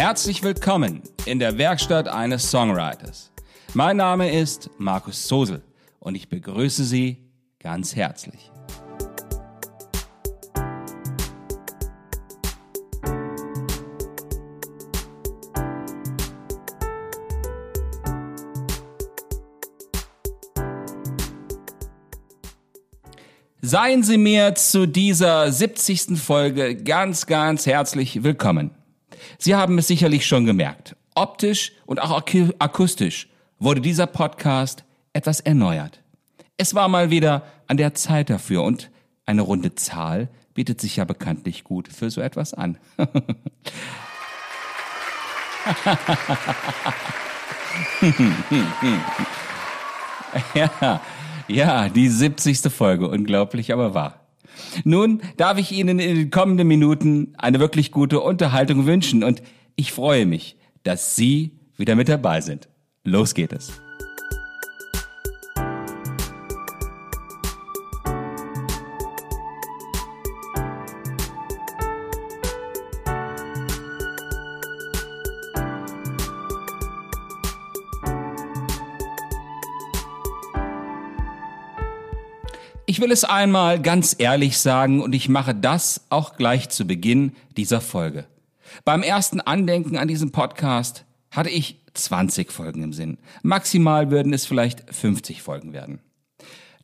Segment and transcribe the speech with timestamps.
[0.00, 3.30] Herzlich willkommen in der Werkstatt eines Songwriters.
[3.74, 5.60] Mein Name ist Markus Sosel
[5.98, 7.18] und ich begrüße Sie
[7.58, 8.50] ganz herzlich.
[23.60, 26.18] Seien Sie mir zu dieser 70.
[26.18, 28.79] Folge ganz, ganz herzlich willkommen.
[29.42, 30.96] Sie haben es sicherlich schon gemerkt.
[31.14, 32.10] Optisch und auch
[32.58, 33.26] akustisch
[33.58, 36.02] wurde dieser Podcast etwas erneuert.
[36.58, 38.90] Es war mal wieder an der Zeit dafür und
[39.24, 42.76] eine runde Zahl bietet sich ja bekanntlich gut für so etwas an.
[50.54, 51.00] ja,
[51.48, 52.60] ja, die 70.
[52.70, 54.19] Folge, unglaublich, aber wahr.
[54.84, 59.42] Nun darf ich Ihnen in den kommenden Minuten eine wirklich gute Unterhaltung wünschen und
[59.76, 62.68] ich freue mich, dass Sie wieder mit dabei sind.
[63.04, 63.80] Los geht es.
[82.90, 87.36] Ich will es einmal ganz ehrlich sagen und ich mache das auch gleich zu Beginn
[87.56, 88.26] dieser Folge.
[88.84, 93.18] Beim ersten Andenken an diesen Podcast hatte ich 20 Folgen im Sinn.
[93.44, 96.00] Maximal würden es vielleicht 50 Folgen werden.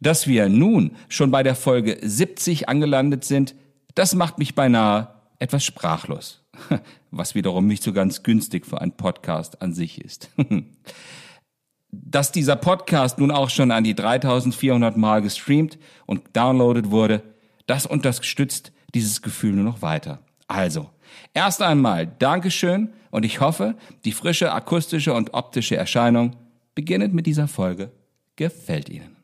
[0.00, 3.56] Dass wir nun schon bei der Folge 70 angelandet sind,
[3.96, 5.08] das macht mich beinahe
[5.40, 6.44] etwas sprachlos.
[7.10, 10.30] Was wiederum nicht so ganz günstig für einen Podcast an sich ist.
[11.90, 17.22] dass dieser Podcast nun auch schon an die 3400 Mal gestreamt und downloadet wurde,
[17.66, 20.20] das unterstützt dieses Gefühl nur noch weiter.
[20.48, 20.90] Also,
[21.34, 26.36] erst einmal Dankeschön und ich hoffe, die frische akustische und optische Erscheinung,
[26.74, 27.90] beginnend mit dieser Folge,
[28.36, 29.16] gefällt Ihnen.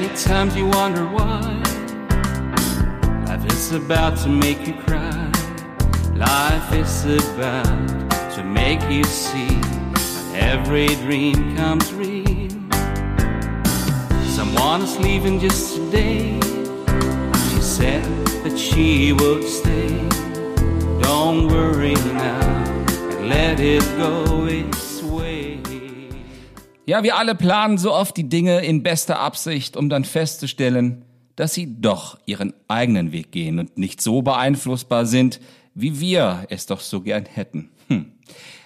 [0.00, 1.40] Many times you wonder why
[3.26, 5.32] life is about to make you cry.
[6.14, 9.60] Life is about to make you see
[10.36, 12.48] every dream comes real.
[14.36, 16.38] Someone is leaving just today.
[17.48, 18.04] She said
[18.44, 19.98] that she would stay.
[21.02, 22.74] Don't worry now
[23.16, 24.87] and let it go its.
[26.88, 31.04] Ja, wir alle planen so oft die Dinge in bester Absicht, um dann festzustellen,
[31.36, 35.38] dass sie doch ihren eigenen Weg gehen und nicht so beeinflussbar sind,
[35.74, 37.68] wie wir es doch so gern hätten.
[37.88, 38.12] Hm.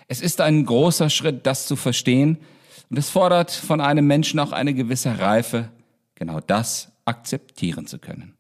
[0.07, 2.39] Es ist ein großer Schritt, das zu verstehen,
[2.91, 5.71] und es fordert von einem Menschen auch eine gewisse Reife,
[6.15, 8.35] genau das akzeptieren zu können.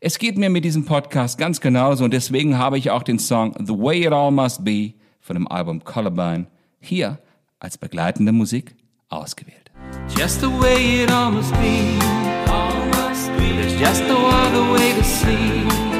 [0.00, 3.54] Es geht mir mit diesem Podcast ganz genauso und deswegen habe ich auch den Song
[3.58, 6.48] The Way It All Must Be von dem Album Colorblind
[6.78, 7.20] hier
[7.58, 8.74] als begleitende Musik
[9.12, 9.70] ausgewählt.
[10.08, 11.98] Just the way it all must be.
[12.48, 12.72] All
[13.38, 13.56] be.
[13.56, 15.92] There's just no other way to see.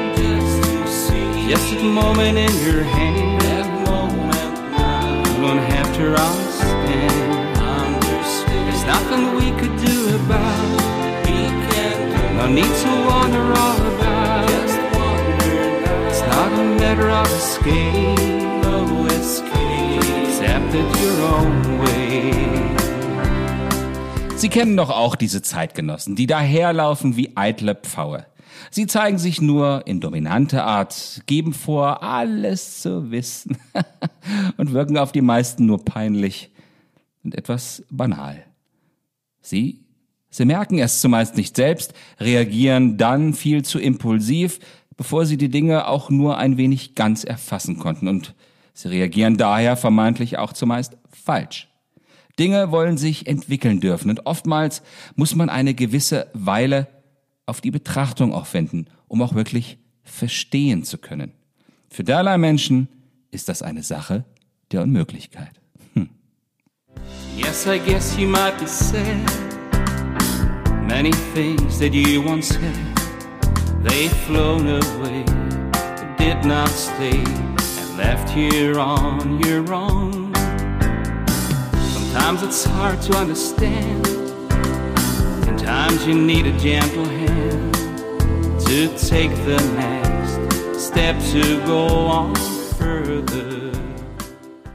[1.49, 3.41] Just to a moment in your hand.
[3.41, 5.23] That moment now.
[5.25, 7.57] You're gonna have to understand.
[7.57, 8.63] Understand.
[8.67, 11.27] There's nothing we could do about it.
[11.27, 12.23] We can do.
[12.39, 14.53] No need to wonder all about it.
[14.53, 16.09] Just wonder now.
[16.09, 18.19] It's not a matter of escape.
[18.63, 20.01] No escape.
[20.25, 22.82] Accept it your own way.
[24.43, 28.25] Sie kennen doch auch diese Zeitgenossen, die daherlaufen wie eitle Pfaue.
[28.71, 33.57] Sie zeigen sich nur in dominante Art, geben vor, alles zu wissen
[34.57, 36.51] und wirken auf die meisten nur peinlich
[37.23, 38.43] und etwas banal.
[39.39, 39.85] Sie,
[40.29, 44.59] sie merken es zumeist nicht selbst, reagieren dann viel zu impulsiv,
[44.97, 48.35] bevor sie die Dinge auch nur ein wenig ganz erfassen konnten und
[48.73, 51.69] sie reagieren daher vermeintlich auch zumeist falsch.
[52.39, 54.81] Dinge wollen sich entwickeln dürfen und oftmals
[55.15, 56.87] muss man eine gewisse Weile
[57.45, 61.31] auf die Betrachtung aufwenden, um auch wirklich verstehen zu können.
[61.89, 62.87] Für derlei Menschen
[63.31, 64.25] ist das eine Sache
[64.71, 65.61] der Unmöglichkeit.
[65.93, 66.09] Hm.
[67.37, 69.17] Yes, I guess you might be sad.
[70.87, 72.75] Many things that you once said,
[73.83, 75.23] they've flown away,
[76.17, 80.22] did not stay, and left here on your own.
[82.13, 84.07] Sometimes it's hard to understand.
[85.47, 87.73] And times you need a gentle hand
[88.67, 92.35] to take the next step to go on
[92.77, 93.71] further.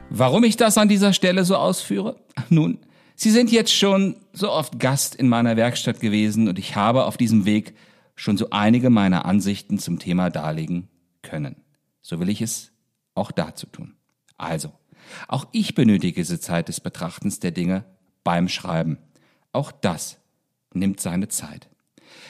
[0.09, 2.17] Warum ich das an dieser Stelle so ausführe?
[2.49, 2.79] Nun,
[3.15, 7.15] Sie sind jetzt schon so oft Gast in meiner Werkstatt gewesen und ich habe auf
[7.15, 7.73] diesem Weg
[8.15, 10.89] schon so einige meiner Ansichten zum Thema darlegen
[11.21, 11.55] können.
[12.01, 12.73] So will ich es
[13.15, 13.95] auch dazu tun.
[14.37, 14.73] Also,
[15.27, 17.85] auch ich benötige diese Zeit des Betrachtens der Dinge
[18.23, 18.97] beim Schreiben.
[19.51, 20.19] Auch das
[20.73, 21.69] nimmt seine Zeit.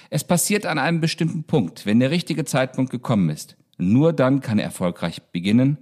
[0.10, 3.58] Es passiert an einem bestimmten Punkt, wenn der richtige Zeitpunkt gekommen ist.
[3.78, 5.78] Nur dann kann er erfolgreich beginnen,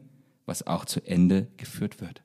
[0.46, 2.24] was auch zu Ende geführt wird.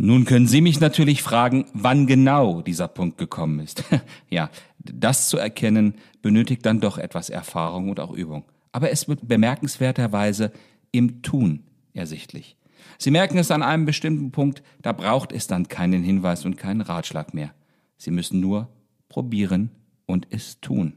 [0.00, 3.82] Nun können Sie mich natürlich fragen, wann genau dieser Punkt gekommen ist.
[4.30, 4.48] ja,
[4.78, 8.44] das zu erkennen benötigt dann doch etwas Erfahrung und auch Übung.
[8.70, 10.52] Aber es wird bemerkenswerterweise
[10.92, 11.64] im Tun
[11.94, 12.56] ersichtlich.
[12.98, 16.80] Sie merken es an einem bestimmten Punkt, da braucht es dann keinen Hinweis und keinen
[16.80, 17.52] Ratschlag mehr.
[17.96, 18.68] Sie müssen nur
[19.08, 19.70] probieren
[20.06, 20.94] und es tun.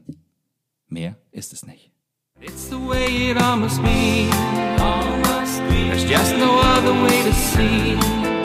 [0.88, 1.92] Mehr ist es nicht.
[2.40, 4.28] It's the way it almost be,
[4.80, 5.88] almost be.
[5.88, 7.96] There's just no other way to see.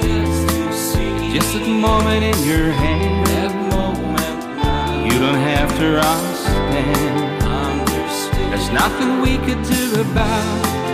[0.02, 1.34] Just, to see.
[1.34, 3.26] just a moment in your hand.
[3.26, 5.12] That moment.
[5.12, 7.44] You don't have to understand.
[7.44, 8.54] understand.
[8.54, 10.87] There's nothing we could do about.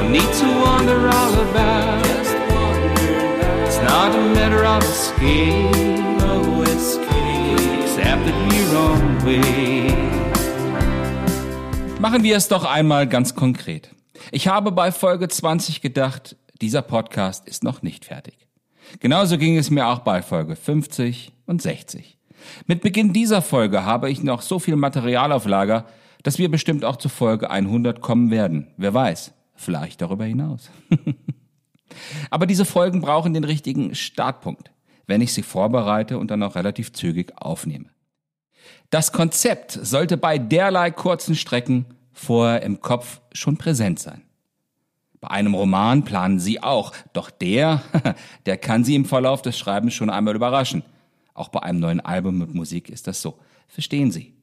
[0.00, 2.06] No need to wonder all about.
[3.66, 5.74] It's not a matter of escape.
[6.20, 7.58] No escape.
[7.58, 9.90] Just accept it your own way.
[11.98, 13.90] Machen wir es doch einmal ganz konkret.
[14.30, 18.46] Ich habe bei Folge 20 gedacht, dieser Podcast ist noch nicht fertig.
[19.00, 22.18] Genauso ging es mir auch bei Folge 50 und 60.
[22.66, 25.86] Mit Beginn dieser Folge habe ich noch so viel Material auf Lager,
[26.22, 28.68] dass wir bestimmt auch zu Folge 100 kommen werden.
[28.76, 30.70] Wer weiß, vielleicht darüber hinaus.
[32.30, 34.70] Aber diese Folgen brauchen den richtigen Startpunkt,
[35.06, 37.86] wenn ich sie vorbereite und dann auch relativ zügig aufnehme.
[38.90, 44.22] Das Konzept sollte bei derlei kurzen Strecken vorher im Kopf schon präsent sein.
[45.20, 47.82] Bei einem Roman planen Sie auch, doch der,
[48.46, 50.84] der kann Sie im Verlauf des Schreibens schon einmal überraschen.
[51.34, 53.38] Auch bei einem neuen Album mit Musik ist das so.
[53.66, 54.34] Verstehen Sie?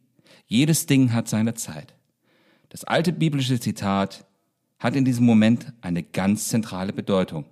[0.48, 1.94] Jedes Ding hat seine Zeit.
[2.70, 4.26] Das alte biblische Zitat
[4.80, 7.46] hat in diesem Moment eine ganz zentrale Bedeutung.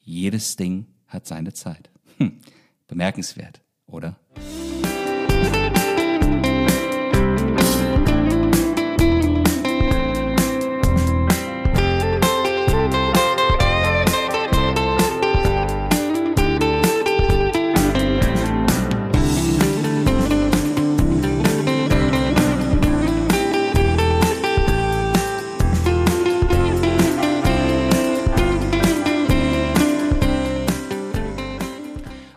[0.00, 1.90] Jedes Ding hat seine Zeit.
[2.18, 2.38] Hm,
[2.88, 4.16] bemerkenswert, oder?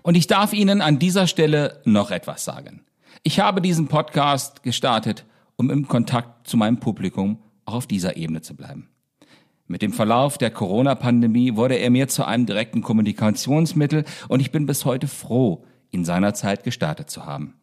[0.06, 2.82] Und ich darf Ihnen an dieser Stelle noch etwas sagen.
[3.24, 5.26] Ich habe diesen Podcast gestartet,
[5.56, 8.88] um im Kontakt zu meinem Publikum auch auf dieser Ebene zu bleiben.
[9.66, 14.68] Mit dem Verlauf der Corona-Pandemie wurde er mir zu einem direkten Kommunikationsmittel und ich bin
[14.68, 17.56] bis heute froh, ihn seinerzeit gestartet zu haben.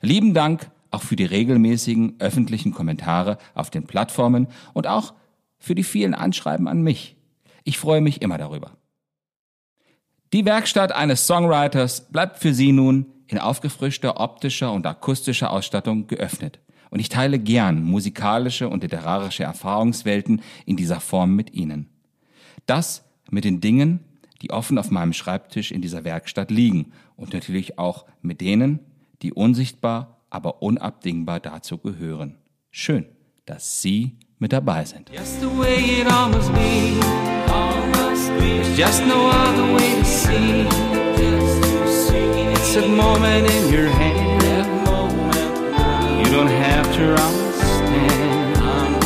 [0.00, 5.14] Lieben Dank auch für die regelmäßigen öffentlichen Kommentare auf den Plattformen und auch
[5.58, 7.16] für die vielen Anschreiben an mich.
[7.62, 8.72] Ich freue mich immer darüber.
[10.34, 16.58] Die Werkstatt eines Songwriters bleibt für Sie nun in aufgefrischter optischer und akustischer Ausstattung geöffnet.
[16.90, 21.88] Und ich teile gern musikalische und literarische Erfahrungswelten in dieser Form mit Ihnen.
[22.66, 24.00] Das mit den Dingen,
[24.42, 28.80] die offen auf meinem Schreibtisch in dieser Werkstatt liegen und natürlich auch mit denen,
[29.22, 32.38] die unsichtbar, aber unabdingbar dazu gehören.
[32.72, 33.06] Schön,
[33.46, 35.12] dass Sie mit dabei sind.
[38.38, 40.66] There's just no other way to see.
[42.52, 44.42] It's a moment in your hand.
[46.18, 49.02] You don't have to understand.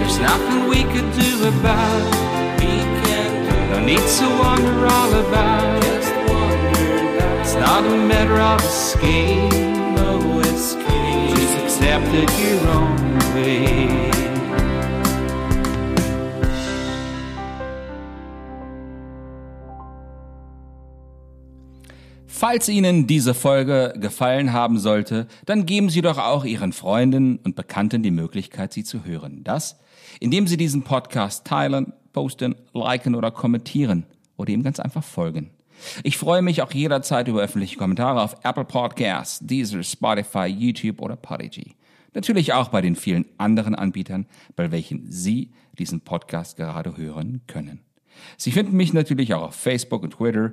[0.00, 2.02] There's nothing we could do about
[2.62, 2.88] it.
[3.70, 6.04] No need to wonder all about it.
[7.40, 9.52] It's not a matter of escape.
[11.36, 14.07] Just accept it your own way.
[22.38, 27.56] Falls Ihnen diese Folge gefallen haben sollte, dann geben Sie doch auch Ihren Freunden und
[27.56, 29.42] Bekannten die Möglichkeit, sie zu hören.
[29.42, 29.80] Das,
[30.20, 35.50] indem Sie diesen Podcast teilen, posten, liken oder kommentieren oder ihm ganz einfach folgen.
[36.04, 41.16] Ich freue mich auch jederzeit über öffentliche Kommentare auf Apple Podcasts, Deezer, Spotify, YouTube oder
[41.16, 41.74] Podigy.
[42.14, 47.80] Natürlich auch bei den vielen anderen Anbietern, bei welchen Sie diesen Podcast gerade hören können.
[48.36, 50.52] Sie finden mich natürlich auch auf Facebook und Twitter